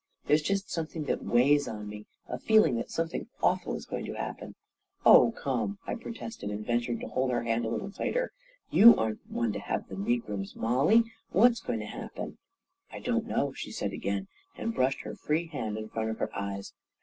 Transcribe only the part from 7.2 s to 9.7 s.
her hand a little tighter." You aren't one to